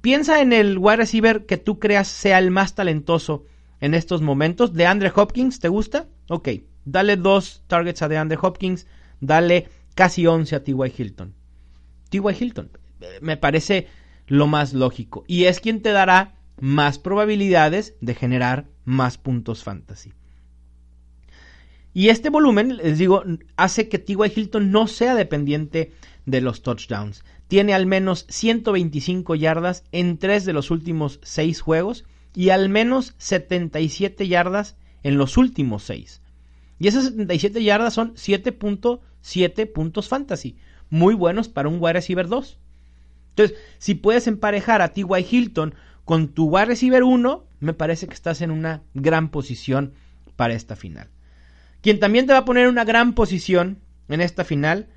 [0.00, 3.44] piensa en el wide receiver que tú creas sea el más talentoso
[3.82, 4.72] en estos momentos.
[4.72, 6.06] De Andre Hopkins, ¿te gusta?
[6.30, 6.48] Ok,
[6.86, 8.86] dale dos targets a DeAndre Hopkins,
[9.20, 10.94] dale casi 11 a T.Y.
[10.96, 11.34] Hilton.
[12.08, 12.22] T.Y.
[12.40, 12.70] Hilton,
[13.20, 13.88] me parece
[14.26, 15.24] lo más lógico.
[15.26, 20.12] Y es quien te dará más probabilidades de generar más puntos fantasy.
[21.92, 23.22] Y este volumen, les digo,
[23.56, 24.16] hace que T.Y.
[24.34, 25.92] Hilton no sea dependiente
[26.26, 27.24] de los touchdowns.
[27.46, 33.14] Tiene al menos 125 yardas en tres de los últimos seis juegos y al menos
[33.18, 36.20] 77 yardas en los últimos seis.
[36.80, 40.56] Y esas 77 yardas son 7.7 puntos fantasy,
[40.90, 42.58] muy buenos para un wide receiver 2.
[43.30, 45.26] Entonces, si puedes emparejar a T.Y.
[45.30, 49.94] Hilton con tu wide receiver 1, me parece que estás en una gran posición
[50.36, 51.08] para esta final.
[51.80, 54.88] Quien también te va a poner una gran posición en esta final,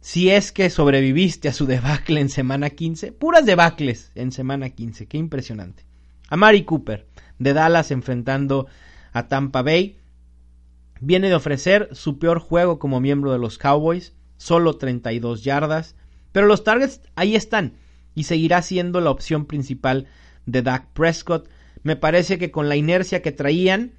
[0.00, 5.06] si es que sobreviviste a su debacle en semana 15, puras debacles en semana 15,
[5.06, 5.84] qué impresionante.
[6.28, 7.06] A Mari Cooper,
[7.38, 8.66] de Dallas enfrentando
[9.12, 9.96] a Tampa Bay,
[11.00, 15.96] viene de ofrecer su peor juego como miembro de los Cowboys, solo 32 yardas,
[16.32, 17.74] pero los targets ahí están
[18.14, 20.06] y seguirá siendo la opción principal
[20.46, 21.48] de Dak Prescott.
[21.82, 23.92] Me parece que con la inercia que traían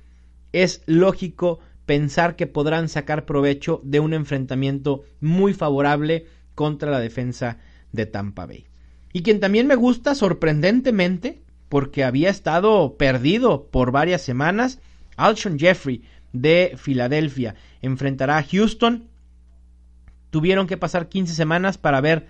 [0.51, 7.57] es lógico pensar que podrán sacar provecho de un enfrentamiento muy favorable contra la defensa
[7.91, 8.67] de Tampa Bay.
[9.13, 14.79] Y quien también me gusta sorprendentemente, porque había estado perdido por varias semanas,
[15.17, 19.09] Alshon Jeffrey de Filadelfia enfrentará a Houston
[20.31, 22.25] tuvieron que pasar 15 semanas para ver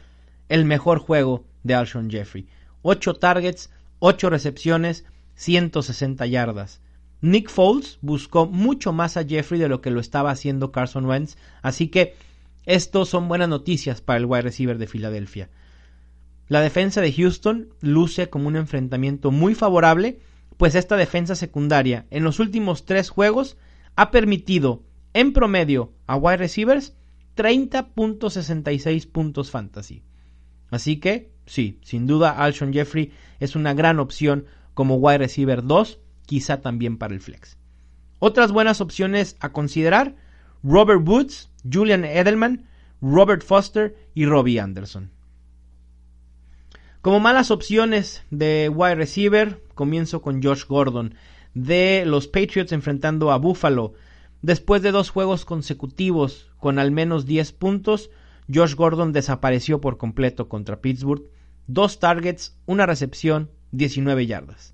[0.49, 2.47] el mejor juego de Alshon Jeffrey.
[2.81, 6.81] 8 targets, 8 recepciones, 160 yardas.
[7.21, 11.37] Nick Foles buscó mucho más a Jeffrey de lo que lo estaba haciendo Carson Wentz,
[11.61, 12.15] así que
[12.65, 15.49] estos son buenas noticias para el wide receiver de Filadelfia.
[16.47, 20.19] La defensa de Houston luce como un enfrentamiento muy favorable,
[20.57, 23.57] pues esta defensa secundaria en los últimos tres juegos
[23.95, 26.93] ha permitido en promedio a wide receivers
[27.35, 30.03] 30.66 puntos fantasy.
[30.69, 35.99] Así que, sí, sin duda Alshon Jeffrey es una gran opción como wide receiver 2,
[36.25, 37.57] quizá también para el flex.
[38.19, 40.15] Otras buenas opciones a considerar,
[40.63, 42.67] Robert Woods, Julian Edelman,
[43.01, 45.11] Robert Foster y Robbie Anderson.
[47.01, 51.15] Como malas opciones de wide receiver, comienzo con Josh Gordon
[51.55, 53.93] de los Patriots enfrentando a Buffalo.
[54.43, 58.11] Después de dos juegos consecutivos con al menos 10 puntos,
[58.53, 61.23] Josh Gordon desapareció por completo contra Pittsburgh.
[61.65, 64.73] Dos targets, una recepción, 19 yardas.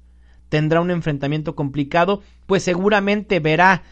[0.49, 3.83] Tendrá un enfrentamiento complicado, pues seguramente verá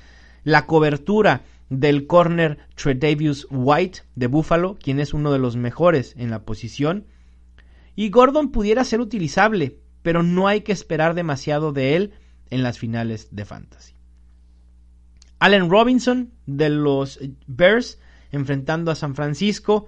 [0.44, 6.30] la cobertura del corner Tredavious White de Buffalo, quien es uno de los mejores en
[6.30, 7.06] la posición.
[7.96, 12.14] Y Gordon pudiera ser utilizable, pero no hay que esperar demasiado de él
[12.50, 13.96] en las finales de Fantasy.
[15.40, 18.00] Allen Robinson de los Bears
[18.32, 19.88] enfrentando a San Francisco.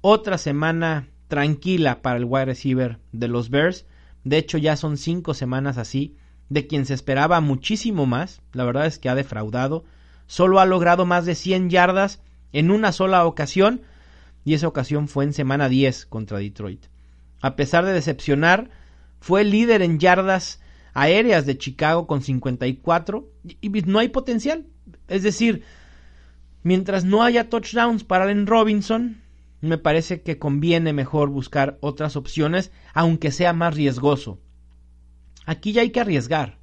[0.00, 3.86] Otra semana tranquila para el wide receiver de los Bears.
[4.24, 6.16] De hecho, ya son cinco semanas así,
[6.48, 8.40] de quien se esperaba muchísimo más.
[8.52, 9.84] La verdad es que ha defraudado.
[10.26, 13.82] Solo ha logrado más de 100 yardas en una sola ocasión,
[14.44, 16.86] y esa ocasión fue en semana 10 contra Detroit.
[17.40, 18.70] A pesar de decepcionar,
[19.20, 20.60] fue líder en yardas
[20.94, 23.28] aéreas de Chicago con 54
[23.60, 24.66] y no hay potencial.
[25.08, 25.64] Es decir,
[26.62, 29.21] mientras no haya touchdowns para Allen Robinson,
[29.62, 34.40] me parece que conviene mejor buscar otras opciones, aunque sea más riesgoso.
[35.46, 36.58] Aquí ya hay que arriesgar.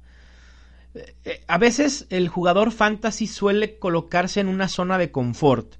[0.94, 5.76] Eh, eh, a veces el jugador fantasy suele colocarse en una zona de confort.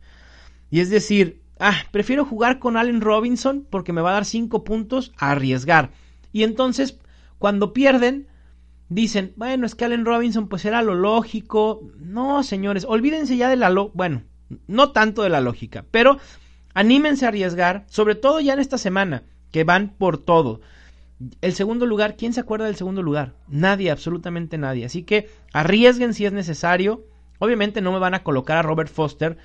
[0.71, 4.65] Y es decir, ah, prefiero jugar con Allen Robinson porque me va a dar 5
[4.65, 5.91] puntos a arriesgar.
[6.33, 6.99] Y entonces,
[7.39, 8.29] cuando pierden,
[8.89, 11.83] dicen, bueno, es que Allen Robinson pues era lo lógico.
[11.99, 14.23] No, señores, olvídense ya de la lo bueno,
[14.67, 16.19] no tanto de la lógica, pero
[16.81, 20.63] anímense a arriesgar, sobre todo ya en esta semana, que van por todo.
[21.43, 23.35] El segundo lugar, ¿quién se acuerda del segundo lugar?
[23.49, 24.87] Nadie, absolutamente nadie.
[24.87, 27.05] Así que arriesguen si es necesario.
[27.39, 29.37] Obviamente no me van a colocar a Robert Foster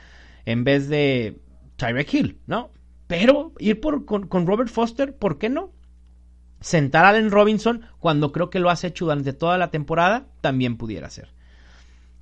[0.45, 1.37] en vez de
[1.75, 2.71] Tyreek Hill, ¿no?
[3.07, 5.73] Pero ir por, con, Robert Foster, ¿por qué no?
[6.61, 10.77] Sentar a Allen Robinson cuando creo que lo has hecho durante toda la temporada, también
[10.77, 11.33] pudiera ser.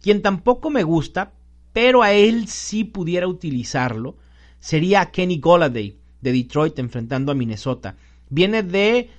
[0.01, 1.33] Quien tampoco me gusta,
[1.71, 4.17] pero a él sí pudiera utilizarlo,
[4.63, 7.97] sería Kenny Golladay de Detroit enfrentando a Minnesota.
[8.29, 9.09] Viene de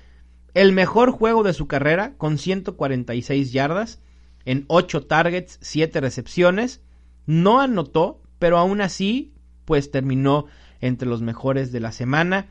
[0.55, 4.01] el mejor juego de su carrera con 146 yardas
[4.47, 6.81] en 8 targets, 7 recepciones.
[7.27, 9.35] No anotó, pero aún así
[9.67, 10.47] pues terminó
[10.81, 12.47] entre los mejores de la semana.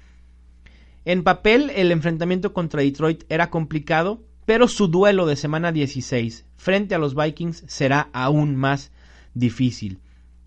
[1.03, 6.93] En papel, el enfrentamiento contra Detroit era complicado, pero su duelo de semana 16 frente
[6.93, 8.91] a los Vikings será aún más
[9.33, 9.99] difícil.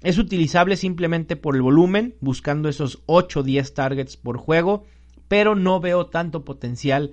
[0.03, 4.85] Es utilizable simplemente por el volumen, buscando esos 8 o 10 targets por juego,
[5.29, 7.13] pero no veo tanto potencial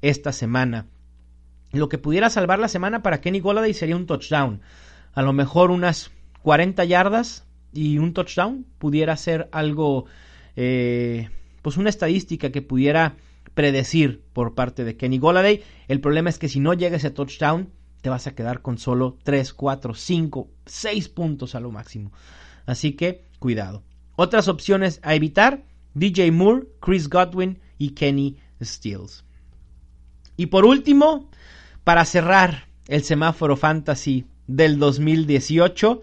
[0.00, 0.86] esta semana.
[1.72, 4.60] Lo que pudiera salvar la semana para Kenny Golladay sería un touchdown.
[5.12, 6.10] A lo mejor unas
[6.42, 10.06] 40 yardas, y un touchdown pudiera ser algo,
[10.56, 11.30] eh,
[11.62, 13.16] pues una estadística que pudiera
[13.54, 15.62] predecir por parte de Kenny Golladay.
[15.88, 17.70] El problema es que si no llega ese touchdown,
[18.02, 22.12] te vas a quedar con solo 3, 4, 5, 6 puntos a lo máximo.
[22.66, 23.82] Así que cuidado.
[24.16, 29.24] Otras opciones a evitar, DJ Moore, Chris Godwin y Kenny Stills.
[30.36, 31.30] Y por último,
[31.84, 36.02] para cerrar el semáforo fantasy del 2018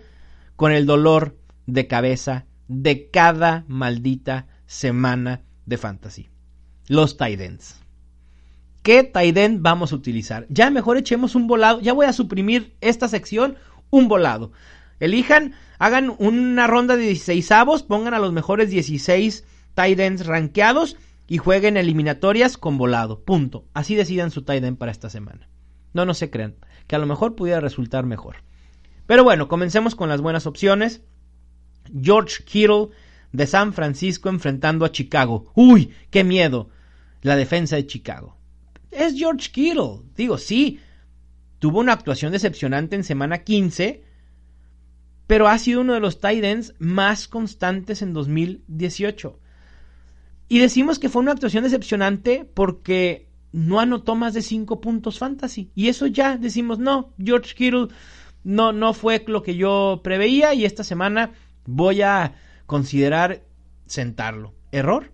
[0.55, 6.29] con el dolor de cabeza de cada maldita semana de fantasy.
[6.87, 7.39] Los tight
[8.81, 10.45] ¿Qué tight vamos a utilizar?
[10.49, 11.81] Ya mejor echemos un volado.
[11.81, 13.57] Ya voy a suprimir esta sección,
[13.89, 14.51] un volado.
[14.99, 20.97] Elijan, hagan una ronda de 16 avos, pongan a los mejores 16 tight ends rankeados
[21.27, 23.21] y jueguen eliminatorias con volado.
[23.21, 23.65] Punto.
[23.73, 25.49] Así decidan su tight para esta semana.
[25.93, 26.55] No, no se crean,
[26.87, 28.37] que a lo mejor pudiera resultar mejor.
[29.05, 31.01] Pero bueno, comencemos con las buenas opciones.
[32.01, 32.89] George Kittle
[33.31, 35.51] de San Francisco enfrentando a Chicago.
[35.55, 36.69] Uy, qué miedo.
[37.21, 38.38] La defensa de Chicago.
[38.91, 40.01] Es George Kittle.
[40.15, 40.79] Digo, sí.
[41.59, 44.03] Tuvo una actuación decepcionante en semana 15,
[45.27, 49.39] pero ha sido uno de los tight ends más constantes en 2018.
[50.47, 55.69] Y decimos que fue una actuación decepcionante porque no anotó más de 5 puntos fantasy.
[55.75, 57.89] Y eso ya decimos, no, George Kittle
[58.43, 61.33] no, no fue lo que yo preveía y esta semana
[61.65, 63.43] voy a considerar
[63.85, 64.53] sentarlo.
[64.71, 65.11] Error.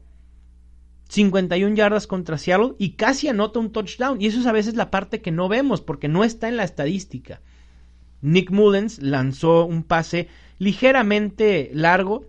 [1.09, 4.21] 51 yardas contra Seattle y casi anota un touchdown.
[4.21, 6.63] Y eso es a veces la parte que no vemos porque no está en la
[6.63, 7.41] estadística.
[8.21, 12.25] Nick Mullens lanzó un pase ligeramente largo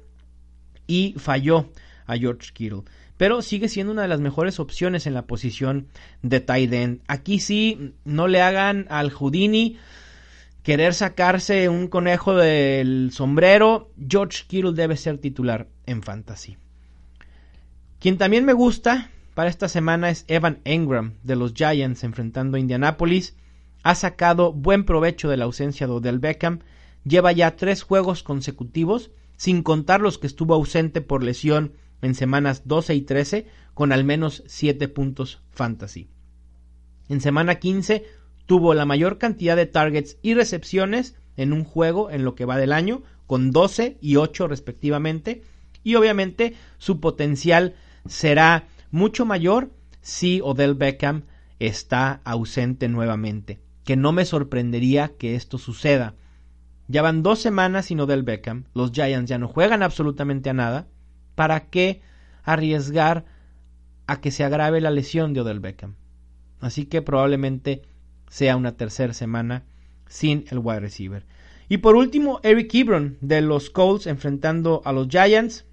[0.86, 1.70] y falló
[2.06, 2.82] a George Kittle.
[3.16, 5.88] Pero sigue siendo una de las mejores opciones en la posición
[6.22, 7.00] de tight end.
[7.08, 9.78] Aquí sí, no le hagan al Houdini
[10.66, 16.56] querer sacarse un conejo del sombrero, George Kittle debe ser titular en fantasy.
[17.98, 22.60] Quien también me gusta para esta semana es Evan Engram de los Giants enfrentando a
[22.60, 23.36] Indianapolis.
[23.82, 26.60] Ha sacado buen provecho de la ausencia de Odell Beckham.
[27.04, 32.62] Lleva ya tres juegos consecutivos, sin contar los que estuvo ausente por lesión en semanas
[32.66, 36.08] 12 y 13, con al menos 7 puntos fantasy.
[37.08, 38.04] En semana 15
[38.46, 42.56] tuvo la mayor cantidad de targets y recepciones en un juego en lo que va
[42.58, 45.42] del año, con 12 y 8 respectivamente,
[45.82, 47.74] y obviamente su potencial
[48.08, 51.24] será mucho mayor si Odell Beckham
[51.58, 56.14] está ausente nuevamente, que no me sorprendería que esto suceda.
[56.88, 60.86] Ya van dos semanas sin Odell Beckham, los Giants ya no juegan absolutamente a nada,
[61.34, 62.00] ¿para qué
[62.44, 63.24] arriesgar
[64.06, 65.96] a que se agrave la lesión de Odell Beckham?
[66.60, 67.82] Así que probablemente
[68.28, 69.64] sea una tercera semana
[70.08, 71.26] sin el wide receiver.
[71.68, 75.64] Y por último, Eric Ebron de los Colts enfrentando a los Giants.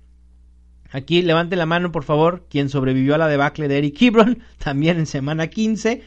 [0.93, 4.99] Aquí levante la mano, por favor, quien sobrevivió a la debacle de Eric Ebron, también
[4.99, 6.03] en semana 15,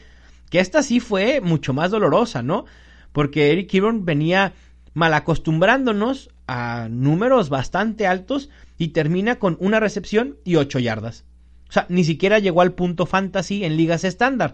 [0.49, 2.65] que esta sí fue mucho más dolorosa, ¿no?
[3.11, 4.53] Porque Eric Ebron venía
[4.93, 11.25] mal acostumbrándonos a números bastante altos y termina con una recepción y ocho yardas.
[11.67, 14.53] O sea, ni siquiera llegó al punto fantasy en ligas estándar.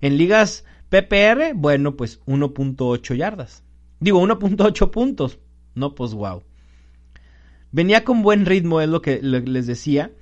[0.00, 3.62] En ligas PPR, bueno, pues 1.8 yardas.
[4.00, 5.38] Digo, 1.8 puntos.
[5.74, 6.42] No, pues wow.
[7.74, 10.12] Venía con buen ritmo, es lo que les decía,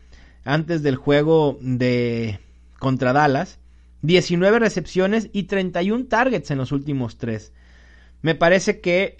[0.42, 2.40] antes del juego de
[2.78, 3.59] contra Dallas.
[4.00, 7.53] 19 recepciones y 31 targets en los últimos tres.
[8.22, 9.18] Me parece que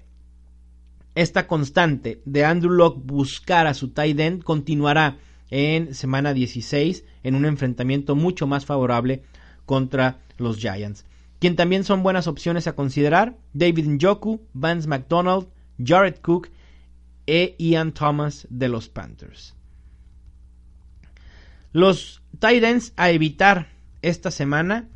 [1.14, 5.18] esta constante de Andrew Locke buscar a su tight end continuará
[5.51, 9.24] en semana 16 en un enfrentamiento mucho más favorable
[9.66, 11.05] contra los Giants.
[11.39, 15.49] Quien también son buenas opciones a considerar, David Njoku, Vance McDonald,
[15.85, 16.49] Jared Cook
[17.27, 19.55] e Ian Thomas de los Panthers.
[21.73, 23.68] Los tight ends a evitar
[24.03, 24.89] esta semana,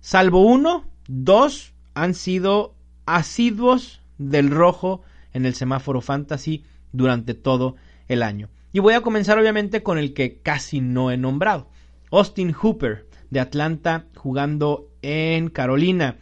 [0.00, 2.74] salvo uno, dos han sido
[3.06, 5.02] asiduos del rojo
[5.32, 7.76] en el semáforo fantasy durante todo
[8.08, 8.48] el año.
[8.72, 11.68] Y voy a comenzar obviamente con el que casi no he nombrado.
[12.10, 16.16] Austin Hooper de Atlanta jugando en Carolina.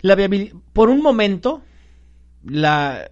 [0.00, 0.16] La
[0.72, 1.62] por un momento,
[2.44, 3.08] la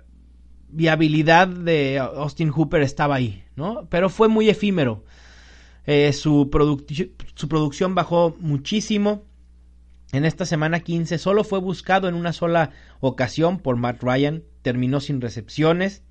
[0.69, 3.87] viabilidad de Austin Hooper estaba ahí, ¿no?
[3.91, 5.05] Pero fue muy efímero.
[5.87, 6.51] Eh, su,
[7.35, 9.25] su producción bajó muchísimo.
[10.13, 15.01] En esta semana 15 solo fue buscado en una sola ocasión por Matt Ryan, terminó
[15.01, 16.03] sin recepciones.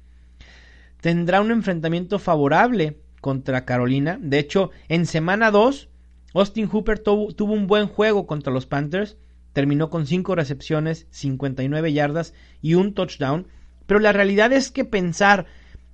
[1.01, 4.17] Tendrá un enfrentamiento favorable contra Carolina.
[4.21, 5.89] De hecho, en semana 2,
[6.33, 9.17] Austin Hooper tuvo, un buen juego contra los Panthers.
[9.53, 13.47] Terminó con 5 recepciones, 59 yardas y un touchdown.
[13.85, 15.45] Pero la realidad es que pensar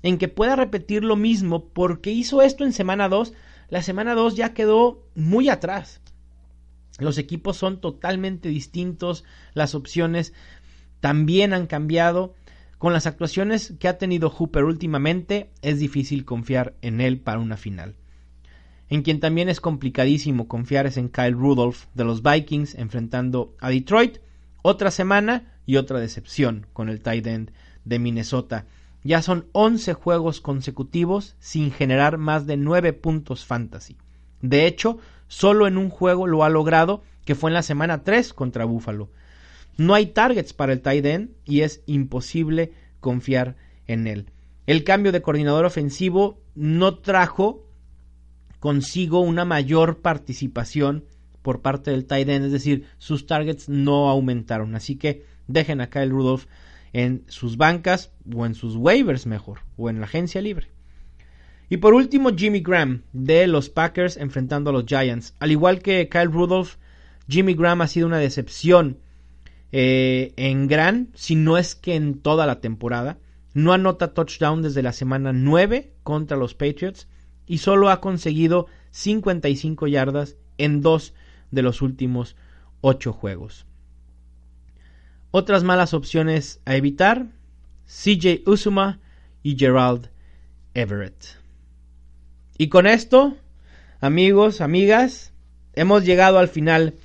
[0.03, 3.33] en que pueda repetir lo mismo porque hizo esto en semana 2,
[3.69, 6.01] la semana 2 ya quedó muy atrás.
[6.99, 9.23] Los equipos son totalmente distintos,
[9.53, 10.33] las opciones
[10.99, 12.35] también han cambiado.
[12.77, 17.57] Con las actuaciones que ha tenido Hooper últimamente, es difícil confiar en él para una
[17.57, 17.95] final.
[18.89, 23.69] En quien también es complicadísimo confiar es en Kyle Rudolph de los Vikings enfrentando a
[23.69, 24.17] Detroit.
[24.63, 27.51] Otra semana y otra decepción con el tight end
[27.85, 28.65] de Minnesota.
[29.03, 33.97] Ya son 11 juegos consecutivos sin generar más de 9 puntos fantasy.
[34.41, 34.99] De hecho,
[35.31, 39.09] Solo en un juego lo ha logrado, que fue en la semana 3 contra Buffalo.
[39.77, 43.55] No hay targets para el tight end y es imposible confiar
[43.87, 44.29] en él.
[44.67, 47.65] El cambio de coordinador ofensivo no trajo
[48.59, 51.05] consigo una mayor participación
[51.41, 54.75] por parte del tight end, es decir, sus targets no aumentaron.
[54.75, 56.47] Así que dejen a Kyle Rudolph
[56.93, 60.67] en sus bancas o en sus waivers mejor, o en la agencia libre.
[61.69, 65.35] Y por último, Jimmy Graham de los Packers enfrentando a los Giants.
[65.39, 66.75] Al igual que Kyle Rudolph,
[67.29, 68.97] Jimmy Graham ha sido una decepción
[69.71, 73.19] eh, en gran, si no es que en toda la temporada.
[73.53, 77.07] No anota touchdown desde la semana 9 contra los Patriots
[77.47, 81.13] y solo ha conseguido 55 yardas en dos
[81.51, 82.35] de los últimos
[82.81, 83.65] 8 juegos.
[85.31, 87.27] Otras malas opciones a evitar,
[87.85, 88.99] CJ Usuma
[89.43, 90.09] y Gerald
[90.73, 91.25] Everett.
[92.57, 93.37] Y con esto,
[94.01, 95.31] amigos, amigas,
[95.73, 96.95] hemos llegado al final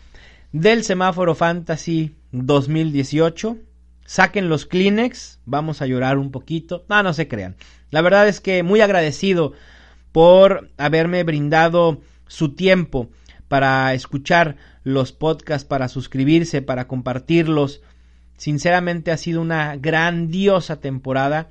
[0.52, 3.58] del semáforo Fantasy 2018.
[4.04, 6.84] Saquen los Kleenex, vamos a llorar un poquito.
[6.88, 7.56] No, no se crean.
[7.90, 9.52] La verdad es que muy agradecido
[10.12, 13.08] por haberme brindado su tiempo
[13.48, 17.82] para escuchar los podcasts, para suscribirse, para compartirlos.
[18.36, 21.50] Sinceramente ha sido una grandiosa temporada.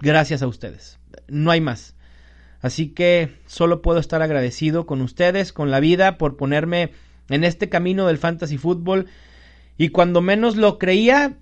[0.00, 0.98] Gracias a ustedes.
[1.28, 1.96] No hay más.
[2.60, 6.92] Así que solo puedo estar agradecido con ustedes, con la vida, por ponerme
[7.28, 9.06] en este camino del fantasy fútbol.
[9.76, 11.38] Y cuando menos lo creía,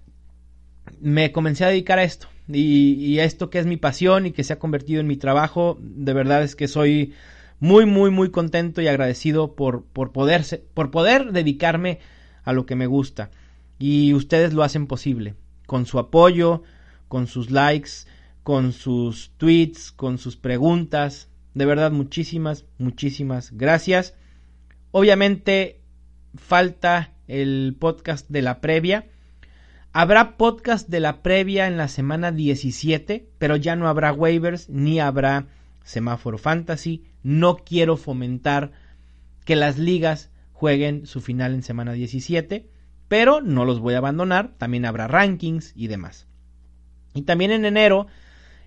[1.00, 2.28] me comencé a dedicar a esto.
[2.48, 5.78] Y, a esto que es mi pasión y que se ha convertido en mi trabajo,
[5.80, 7.12] de verdad es que soy
[7.60, 12.00] muy, muy, muy contento y agradecido por, por, poder, por poder dedicarme
[12.42, 13.30] a lo que me gusta.
[13.80, 16.62] Y ustedes lo hacen posible, con su apoyo,
[17.08, 17.90] con sus likes,
[18.42, 21.30] con sus tweets, con sus preguntas.
[21.54, 24.14] De verdad, muchísimas, muchísimas gracias.
[24.90, 25.80] Obviamente
[26.34, 29.08] falta el podcast de la previa.
[29.94, 35.00] Habrá podcast de la previa en la semana 17, pero ya no habrá waivers ni
[35.00, 35.46] habrá
[35.84, 37.04] semáforo fantasy.
[37.22, 38.72] No quiero fomentar
[39.46, 42.68] que las ligas jueguen su final en semana 17,
[43.10, 44.52] pero no los voy a abandonar.
[44.56, 46.28] También habrá rankings y demás.
[47.12, 48.06] Y también en enero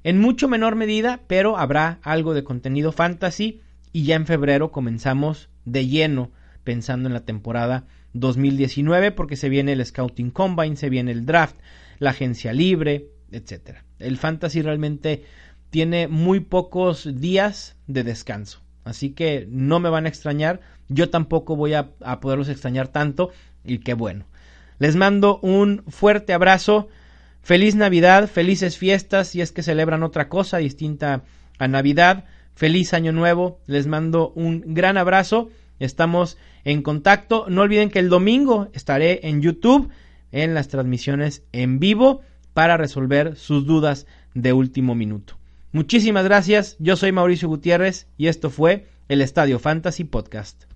[0.03, 3.61] en mucho menor medida, pero habrá algo de contenido fantasy
[3.93, 6.31] y ya en febrero comenzamos de lleno
[6.65, 11.55] pensando en la temporada 2019 porque se viene el Scouting Combine, se viene el draft,
[11.99, 13.85] la agencia libre, etcétera.
[13.97, 15.23] El fantasy realmente
[15.69, 21.55] tiene muy pocos días de descanso, así que no me van a extrañar, yo tampoco
[21.55, 23.31] voy a, a poderlos extrañar tanto
[23.63, 24.25] y qué bueno.
[24.79, 26.89] Les mando un fuerte abrazo
[27.43, 31.23] Feliz Navidad, felices fiestas si es que celebran otra cosa distinta
[31.59, 32.23] a Navidad.
[32.55, 33.59] Feliz Año Nuevo.
[33.67, 35.49] Les mando un gran abrazo.
[35.77, 37.45] Estamos en contacto.
[37.49, 39.89] No olviden que el domingo estaré en YouTube
[40.31, 42.21] en las transmisiones en vivo
[42.53, 45.37] para resolver sus dudas de último minuto.
[45.73, 46.77] Muchísimas gracias.
[46.79, 50.72] Yo soy Mauricio Gutiérrez y esto fue el Estadio Fantasy Podcast.